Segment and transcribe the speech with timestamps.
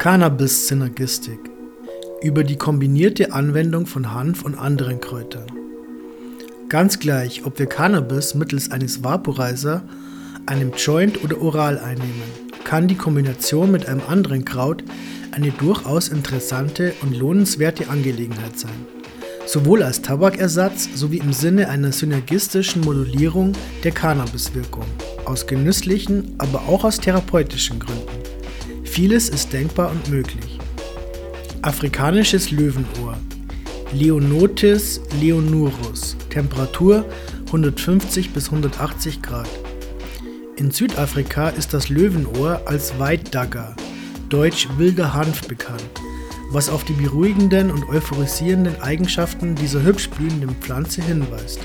[0.00, 1.38] Cannabis-Synergistik
[2.22, 5.44] über die kombinierte Anwendung von Hanf und anderen Kräutern.
[6.70, 9.82] Ganz gleich, ob wir Cannabis mittels eines Vaporizer,
[10.46, 12.30] einem Joint oder oral einnehmen,
[12.64, 14.82] kann die Kombination mit einem anderen Kraut
[15.32, 18.86] eine durchaus interessante und lohnenswerte Angelegenheit sein.
[19.44, 23.52] Sowohl als Tabakersatz sowie im Sinne einer synergistischen Modulierung
[23.84, 24.86] der Cannabiswirkung,
[25.26, 28.29] aus genüsslichen, aber auch aus therapeutischen Gründen.
[28.90, 30.58] Vieles ist denkbar und möglich.
[31.62, 33.16] Afrikanisches Löwenohr
[33.92, 37.04] Leonotis leonurus Temperatur
[37.46, 39.48] 150 bis 180 Grad
[40.56, 43.76] In Südafrika ist das Löwenohr als Weitdagger,
[44.28, 46.00] deutsch wilder Hanf bekannt,
[46.50, 51.60] was auf die beruhigenden und euphorisierenden Eigenschaften dieser hübsch blühenden Pflanze hinweist.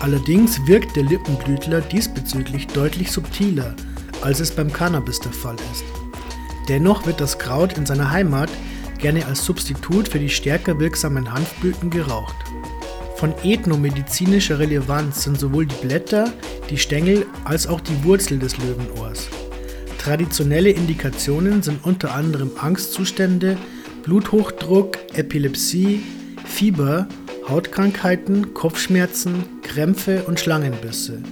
[0.00, 3.76] Allerdings wirkt der Lippenblütler diesbezüglich deutlich subtiler,
[4.22, 5.84] als es beim Cannabis der Fall ist.
[6.68, 8.50] Dennoch wird das Kraut in seiner Heimat
[8.98, 12.36] gerne als Substitut für die stärker wirksamen Hanfblüten geraucht.
[13.16, 16.32] Von ethnomedizinischer Relevanz sind sowohl die Blätter,
[16.70, 19.28] die Stängel als auch die Wurzel des Löwenohrs.
[19.98, 23.56] Traditionelle Indikationen sind unter anderem Angstzustände,
[24.02, 26.02] Bluthochdruck, Epilepsie,
[26.44, 27.06] Fieber,
[27.48, 31.22] Hautkrankheiten, Kopfschmerzen, Krämpfe und Schlangenbisse,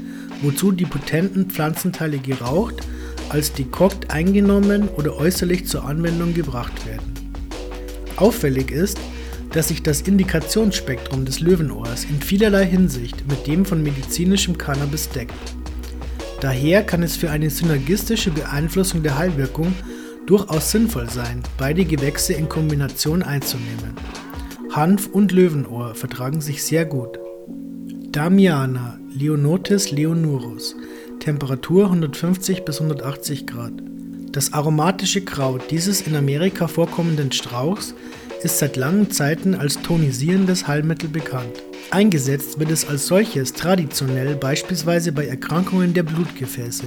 [0.42, 2.82] wozu die potenten Pflanzenteile geraucht
[3.32, 7.14] als dekokt eingenommen oder äußerlich zur Anwendung gebracht werden.
[8.16, 8.98] Auffällig ist,
[9.52, 15.32] dass sich das Indikationsspektrum des Löwenohrs in vielerlei Hinsicht mit dem von medizinischem Cannabis deckt.
[16.40, 19.72] Daher kann es für eine synergistische Beeinflussung der Heilwirkung
[20.26, 23.94] durchaus sinnvoll sein, beide Gewächse in Kombination einzunehmen.
[24.72, 27.18] Hanf und Löwenohr vertragen sich sehr gut.
[28.10, 30.76] Damiana Leonotis leonurus
[31.22, 33.74] Temperatur 150 bis 180 Grad.
[34.32, 37.94] Das aromatische Kraut dieses in Amerika vorkommenden Strauchs
[38.42, 41.62] ist seit langen Zeiten als tonisierendes Heilmittel bekannt.
[41.92, 46.86] Eingesetzt wird es als solches traditionell beispielsweise bei Erkrankungen der Blutgefäße,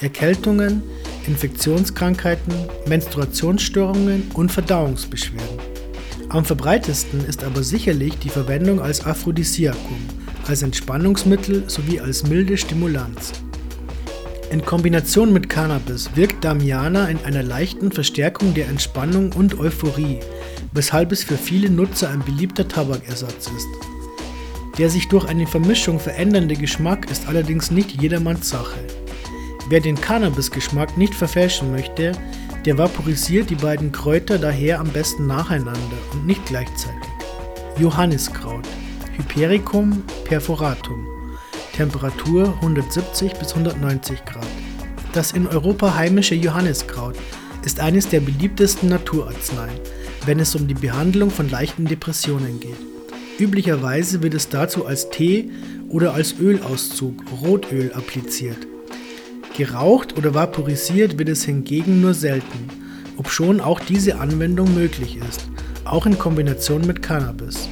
[0.00, 0.82] Erkältungen,
[1.28, 2.54] Infektionskrankheiten,
[2.88, 5.60] Menstruationsstörungen und Verdauungsbeschwerden.
[6.30, 10.00] Am verbreitesten ist aber sicherlich die Verwendung als Aphrodisiakum,
[10.48, 13.32] als Entspannungsmittel sowie als milde Stimulanz.
[14.50, 20.20] In Kombination mit Cannabis wirkt Damiana in einer leichten Verstärkung der Entspannung und Euphorie,
[20.72, 23.68] weshalb es für viele Nutzer ein beliebter Tabakersatz ist.
[24.78, 28.78] Der sich durch eine Vermischung verändernde Geschmack ist allerdings nicht jedermanns Sache.
[29.68, 32.12] Wer den Cannabis-Geschmack nicht verfälschen möchte,
[32.64, 37.10] der vaporisiert die beiden Kräuter daher am besten nacheinander und nicht gleichzeitig.
[37.78, 38.66] Johanniskraut
[39.16, 41.15] Hypericum perforatum
[41.76, 44.46] Temperatur 170 bis 190 Grad.
[45.12, 47.16] Das in Europa heimische Johanniskraut
[47.66, 49.78] ist eines der beliebtesten Naturarzneien,
[50.24, 52.78] wenn es um die Behandlung von leichten Depressionen geht.
[53.38, 55.50] Üblicherweise wird es dazu als Tee
[55.90, 58.66] oder als Ölauszug Rotöl appliziert.
[59.54, 62.68] Geraucht oder vaporisiert wird es hingegen nur selten,
[63.18, 65.46] obschon auch diese Anwendung möglich ist,
[65.84, 67.68] auch in Kombination mit Cannabis.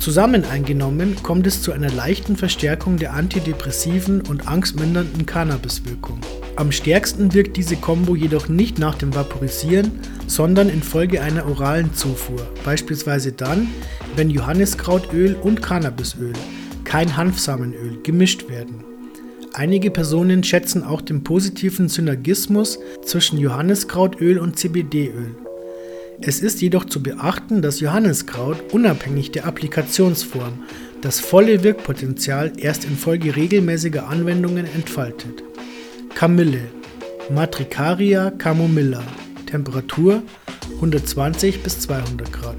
[0.00, 6.20] Zusammen eingenommen kommt es zu einer leichten Verstärkung der antidepressiven und angstmindernden Cannabiswirkung.
[6.56, 12.40] Am stärksten wirkt diese Kombo jedoch nicht nach dem Vaporisieren, sondern infolge einer oralen Zufuhr,
[12.64, 13.68] beispielsweise dann,
[14.16, 16.32] wenn Johanniskrautöl und Cannabisöl,
[16.84, 18.82] kein Hanfsamenöl, gemischt werden.
[19.52, 25.49] Einige Personen schätzen auch den positiven Synergismus zwischen Johanniskrautöl und CBD-Öl.
[26.22, 30.64] Es ist jedoch zu beachten, dass Johanniskraut unabhängig der Applikationsform
[31.00, 35.42] das volle Wirkpotenzial erst infolge regelmäßiger Anwendungen entfaltet.
[36.14, 36.60] Kamille
[37.30, 39.02] Matricaria camomilla
[39.46, 40.22] Temperatur
[40.74, 42.56] 120 bis 200 Grad.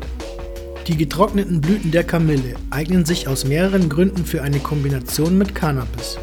[0.88, 6.18] Die getrockneten Blüten der Kamille eignen sich aus mehreren Gründen für eine Kombination mit Cannabis.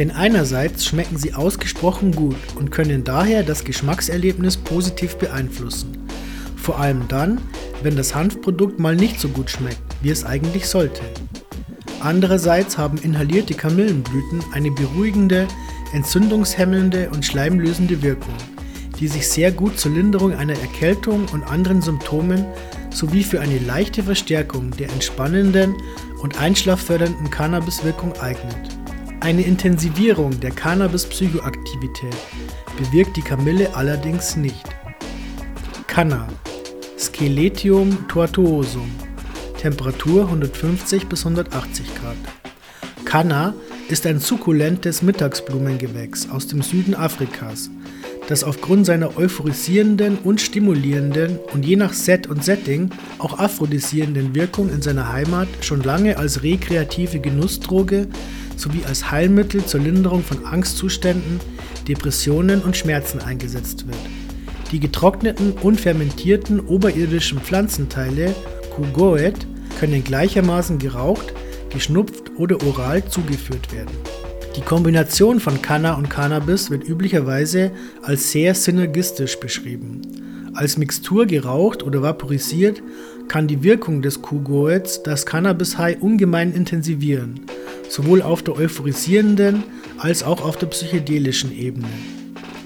[0.00, 6.09] Denn einerseits schmecken sie ausgesprochen gut und können daher das Geschmackserlebnis positiv beeinflussen.
[6.60, 7.40] Vor allem dann,
[7.82, 11.00] wenn das Hanfprodukt mal nicht so gut schmeckt, wie es eigentlich sollte.
[12.00, 15.48] Andererseits haben inhalierte Kamillenblüten eine beruhigende,
[15.92, 18.34] entzündungshemmende und schleimlösende Wirkung,
[18.98, 22.44] die sich sehr gut zur Linderung einer Erkältung und anderen Symptomen
[22.90, 25.74] sowie für eine leichte Verstärkung der entspannenden
[26.22, 28.76] und einschlaffördernden Cannabiswirkung eignet.
[29.20, 32.16] Eine Intensivierung der Cannabis-Psychoaktivität
[32.78, 34.66] bewirkt die Kamille allerdings nicht.
[35.86, 36.28] Canna
[37.00, 38.90] Skeletium tortuosum
[39.58, 42.16] Temperatur 150 bis 180 Grad.
[43.06, 43.54] Canna
[43.88, 47.70] ist ein sukkulentes Mittagsblumengewächs aus dem Süden Afrikas,
[48.28, 54.68] das aufgrund seiner euphorisierenden und stimulierenden und je nach Set und Setting auch aphrodisierenden Wirkung
[54.68, 58.08] in seiner Heimat schon lange als rekreative Genussdroge
[58.56, 61.40] sowie als Heilmittel zur Linderung von Angstzuständen,
[61.88, 64.29] Depressionen und Schmerzen eingesetzt wird.
[64.72, 68.34] Die getrockneten und fermentierten oberirdischen Pflanzenteile
[68.74, 69.46] Kugoet
[69.80, 71.32] können gleichermaßen geraucht,
[71.70, 73.96] geschnupft oder oral zugeführt werden.
[74.56, 77.72] Die Kombination von Canna und Cannabis wird üblicherweise
[78.02, 80.02] als sehr synergistisch beschrieben.
[80.54, 82.82] Als Mixtur geraucht oder vaporisiert
[83.28, 87.40] kann die Wirkung des Kugoets das Cannabis-High ungemein intensivieren,
[87.88, 89.62] sowohl auf der euphorisierenden
[89.98, 91.88] als auch auf der psychedelischen Ebene.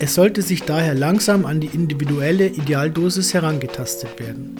[0.05, 4.55] Es sollte sich daher langsam an die individuelle Idealdosis herangetastet werden.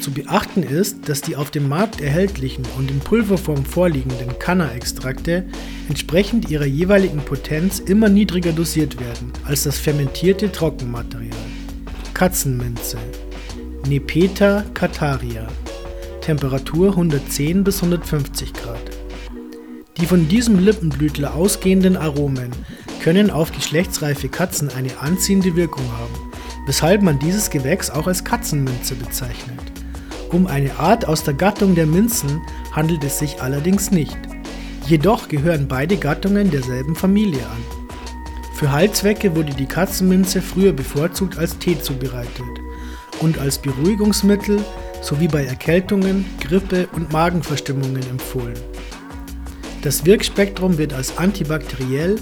[0.00, 5.44] Zu beachten ist, dass die auf dem Markt erhältlichen und in Pulverform vorliegenden Canna-Extrakte
[5.88, 11.34] entsprechend ihrer jeweiligen Potenz immer niedriger dosiert werden als das fermentierte Trockenmaterial.
[12.14, 12.98] Katzenminze
[13.88, 15.48] Nepeta cataria
[16.20, 18.78] Temperatur 110 bis 150 Grad
[19.96, 22.52] Die von diesem Lippenblütler ausgehenden Aromen
[23.06, 26.32] können auf geschlechtsreife Katzen eine anziehende Wirkung haben,
[26.66, 29.60] weshalb man dieses Gewächs auch als Katzenminze bezeichnet.
[30.32, 32.42] Um eine Art aus der Gattung der Minzen
[32.72, 34.18] handelt es sich allerdings nicht.
[34.88, 37.62] Jedoch gehören beide Gattungen derselben Familie an.
[38.54, 42.58] Für Heilzwecke wurde die Katzenminze früher bevorzugt als Tee zubereitet
[43.20, 44.58] und als Beruhigungsmittel
[45.00, 48.58] sowie bei Erkältungen, Grippe und Magenverstimmungen empfohlen.
[49.82, 52.16] Das Wirkspektrum wird als antibakteriell,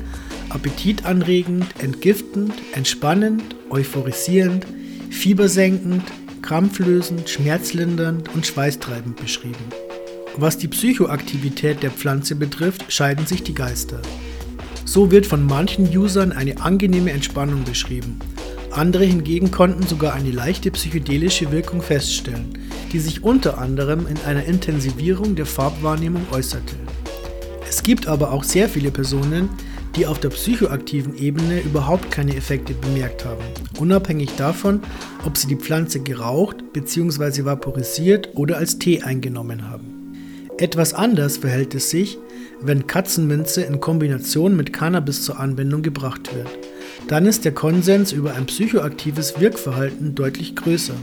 [0.50, 4.67] appetitanregend, entgiftend, entspannend, euphorisierend,
[5.11, 6.02] fiebersenkend,
[6.43, 9.64] krampflösend, schmerzlindernd und schweißtreibend beschrieben.
[10.37, 14.02] Was die Psychoaktivität der Pflanze betrifft, scheiden sich die Geister.
[14.85, 18.19] So wird von manchen Usern eine angenehme Entspannung beschrieben.
[18.70, 22.58] Andere hingegen konnten sogar eine leichte psychedelische Wirkung feststellen,
[22.93, 26.75] die sich unter anderem in einer Intensivierung der Farbwahrnehmung äußerte.
[27.69, 29.49] Es gibt aber auch sehr viele Personen,
[29.96, 33.44] die auf der psychoaktiven Ebene überhaupt keine Effekte bemerkt haben,
[33.79, 34.81] unabhängig davon,
[35.25, 37.44] ob sie die Pflanze geraucht bzw.
[37.44, 39.94] vaporisiert oder als Tee eingenommen haben.
[40.58, 42.19] Etwas anders verhält es sich,
[42.61, 46.49] wenn Katzenminze in Kombination mit Cannabis zur Anwendung gebracht wird.
[47.08, 50.94] Dann ist der Konsens über ein psychoaktives Wirkverhalten deutlich größer.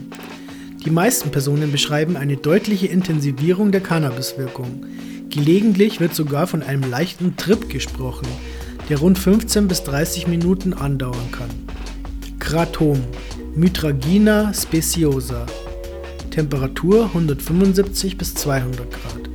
[0.86, 4.86] Die meisten Personen beschreiben eine deutliche Intensivierung der Cannabiswirkung.
[5.30, 8.28] Gelegentlich wird sogar von einem leichten Trip gesprochen,
[8.90, 11.50] der rund 15 bis 30 Minuten andauern kann.
[12.40, 13.02] Kratom
[13.56, 15.46] Mitragina speciosa
[16.32, 19.30] Temperatur 175 bis 200 Grad.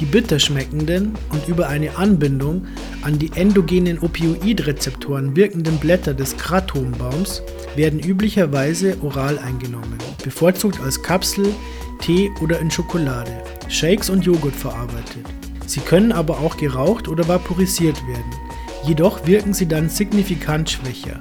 [0.00, 2.66] Die bitter schmeckenden und über eine Anbindung
[3.02, 7.42] an die endogenen Opioidrezeptoren wirkenden Blätter des Kratombaums
[7.74, 11.52] werden üblicherweise oral eingenommen, bevorzugt als Kapsel,
[12.00, 13.32] Tee oder in Schokolade,
[13.68, 15.26] Shakes und Joghurt verarbeitet.
[15.66, 18.47] Sie können aber auch geraucht oder vaporisiert werden.
[18.88, 21.18] Jedoch wirken sie dann signifikant schwächer.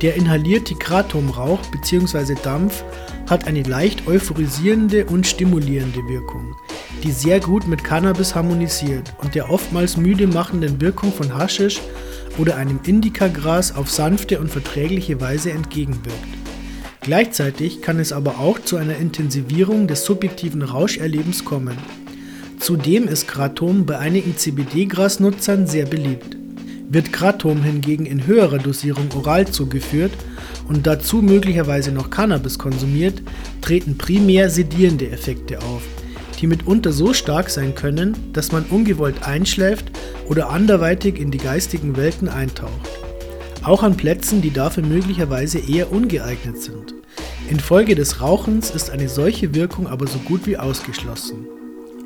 [0.00, 2.36] Der inhalierte Kratomrauch bzw.
[2.44, 2.84] Dampf
[3.28, 6.54] hat eine leicht euphorisierende und stimulierende Wirkung,
[7.02, 11.80] die sehr gut mit Cannabis harmonisiert und der oftmals müde machenden Wirkung von Haschisch
[12.38, 16.28] oder einem Indikagras auf sanfte und verträgliche Weise entgegenwirkt.
[17.00, 21.76] Gleichzeitig kann es aber auch zu einer Intensivierung des subjektiven Rauscherlebens kommen.
[22.60, 26.38] Zudem ist Kratom bei einigen CBD-Grasnutzern sehr beliebt.
[26.90, 30.12] Wird Kratom hingegen in höherer Dosierung oral zugeführt
[30.68, 33.22] und dazu möglicherweise noch Cannabis konsumiert,
[33.60, 35.82] treten primär sedierende Effekte auf,
[36.40, 39.90] die mitunter so stark sein können, dass man ungewollt einschläft
[40.28, 42.88] oder anderweitig in die geistigen Welten eintaucht.
[43.62, 46.94] Auch an Plätzen, die dafür möglicherweise eher ungeeignet sind.
[47.50, 51.46] Infolge des Rauchens ist eine solche Wirkung aber so gut wie ausgeschlossen.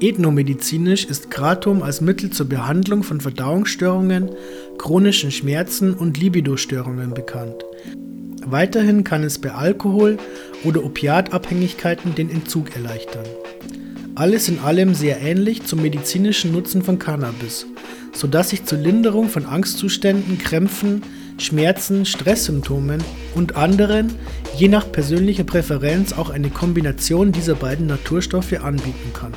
[0.02, 4.30] Ethnomedizinisch ist Kratom als Mittel zur Behandlung von Verdauungsstörungen,
[4.76, 7.64] chronischen Schmerzen und Libidostörungen bekannt.
[8.44, 10.18] Weiterhin kann es bei Alkohol-
[10.64, 13.24] oder Opiatabhängigkeiten den Entzug erleichtern.
[14.16, 17.66] Alles in allem sehr ähnlich zum medizinischen Nutzen von Cannabis,
[18.12, 21.02] sodass sich zur Linderung von Angstzuständen, Krämpfen,
[21.38, 23.04] Schmerzen, Stresssymptomen
[23.36, 24.12] und anderen,
[24.56, 29.32] je nach persönlicher Präferenz, auch eine Kombination dieser beiden Naturstoffe anbieten kann.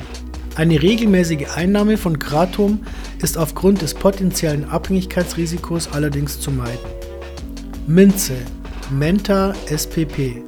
[0.56, 2.80] Eine regelmäßige Einnahme von Kratom
[3.20, 6.78] ist aufgrund des potenziellen Abhängigkeitsrisikos allerdings zu meiden.
[7.86, 8.38] Minze
[8.90, 10.42] Menta spp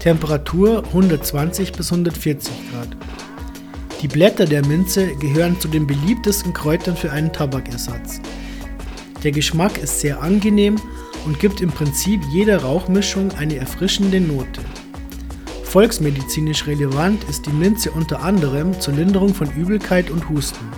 [0.00, 2.88] Temperatur 120 bis 140 Grad.
[4.02, 8.20] Die Blätter der Minze gehören zu den beliebtesten Kräutern für einen Tabakersatz.
[9.22, 10.74] Der Geschmack ist sehr angenehm
[11.24, 14.60] und gibt im Prinzip jeder Rauchmischung eine erfrischende Note.
[15.74, 20.68] Volksmedizinisch relevant ist die Minze unter anderem zur Linderung von Übelkeit und Husten.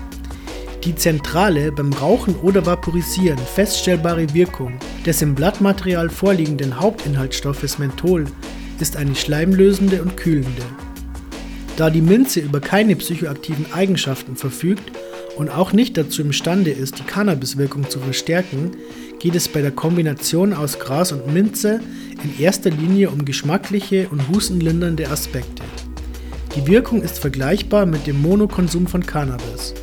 [0.85, 4.73] Die zentrale, beim Rauchen oder Vaporisieren feststellbare Wirkung
[5.05, 8.25] des im Blattmaterial vorliegenden Hauptinhaltsstoffes Menthol
[8.81, 10.63] ist eine schleimlösende und kühlende.
[11.77, 14.93] Da die Minze über keine psychoaktiven Eigenschaften verfügt
[15.37, 18.71] und auch nicht dazu imstande ist, die Cannabiswirkung zu verstärken,
[19.19, 21.81] geht es bei der Kombination aus Gras und Minze
[22.23, 25.63] in erster Linie um geschmackliche und hustenlindernde Aspekte.
[26.55, 29.75] Die Wirkung ist vergleichbar mit dem Monokonsum von Cannabis.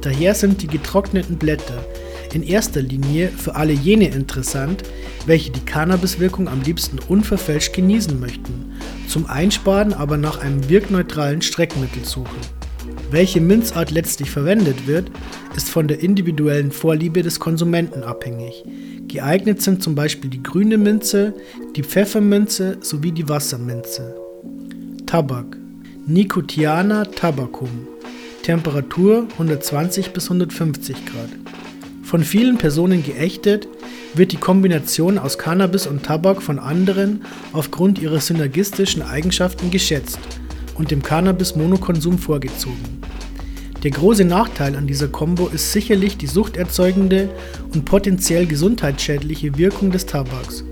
[0.00, 1.84] Daher sind die getrockneten Blätter
[2.32, 4.82] in erster Linie für alle jene interessant,
[5.24, 8.72] welche die Cannabiswirkung am liebsten unverfälscht genießen möchten,
[9.08, 12.36] zum Einsparen aber nach einem wirkneutralen Streckmittel suchen.
[13.10, 15.12] Welche Minzart letztlich verwendet wird,
[15.56, 18.64] ist von der individuellen Vorliebe des Konsumenten abhängig.
[19.06, 21.32] Geeignet sind zum Beispiel die grüne Minze,
[21.76, 24.16] die Pfefferminze sowie die Wasserminze.
[25.06, 25.56] Tabak
[26.04, 27.86] Nicotiana tabacum
[28.42, 31.30] Temperatur 120 bis 150 Grad.
[32.02, 33.68] Von vielen Personen geächtet,
[34.14, 40.18] wird die Kombination aus Cannabis und Tabak von anderen aufgrund ihrer synergistischen Eigenschaften geschätzt
[40.78, 43.00] und dem Cannabis-Monokonsum vorgezogen.
[43.82, 47.28] Der große Nachteil an dieser Kombo ist sicherlich die suchterzeugende
[47.72, 50.64] und potenziell gesundheitsschädliche Wirkung des Tabaks,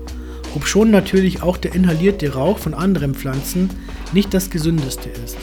[0.55, 3.69] obschon natürlich auch der inhalierte Rauch von anderen Pflanzen
[4.13, 5.37] nicht das gesündeste ist.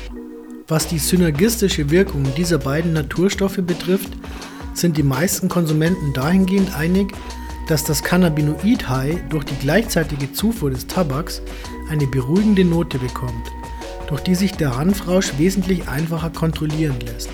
[0.69, 4.11] Was die synergistische Wirkung dieser beiden Naturstoffe betrifft,
[4.75, 7.13] sind die meisten Konsumenten dahingehend einig,
[7.69, 11.43] dass das Cannabinoid-High durch die gleichzeitige Zufuhr des Tabaks
[11.91, 13.51] eine beruhigende Note bekommt,
[14.13, 17.31] durch die sich der Hanfrausch wesentlich einfacher kontrollieren lässt.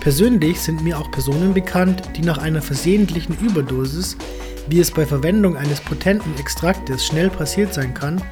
[0.00, 4.16] Persönlich sind mir auch Personen bekannt, die nach einer versehentlichen Überdosis,
[4.66, 8.22] wie es bei Verwendung eines potenten Extraktes schnell passiert sein kann,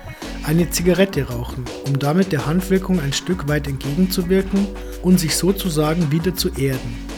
[0.44, 4.66] eine Zigarette rauchen, um damit der Hanfwirkung ein Stück weit entgegenzuwirken
[5.02, 7.11] und sich sozusagen wieder zu erden.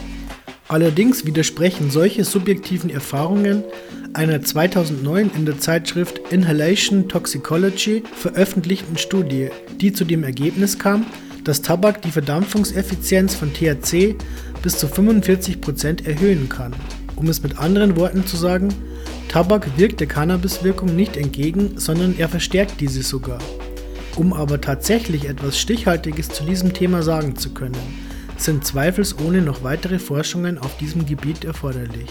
[0.66, 3.64] Allerdings widersprechen solche subjektiven Erfahrungen
[4.14, 11.04] einer 2009 in der Zeitschrift Inhalation Toxicology veröffentlichten Studie, die zu dem Ergebnis kam,
[11.44, 14.16] dass Tabak die Verdampfungseffizienz von THC
[14.62, 16.72] bis zu 45% erhöhen kann.
[17.16, 18.68] Um es mit anderen Worten zu sagen,
[19.28, 23.40] Tabak wirkt der Cannabiswirkung nicht entgegen, sondern er verstärkt diese sogar.
[24.16, 27.76] Um aber tatsächlich etwas Stichhaltiges zu diesem Thema sagen zu können,
[28.36, 32.10] sind zweifelsohne noch weitere Forschungen auf diesem Gebiet erforderlich.